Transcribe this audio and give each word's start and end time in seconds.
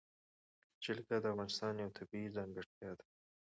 جلګه 0.83 1.15
د 1.21 1.25
افغانستان 1.31 1.73
یوه 1.81 1.95
طبیعي 1.97 2.27
ځانګړتیا 2.35 2.91
ده. 2.97 3.05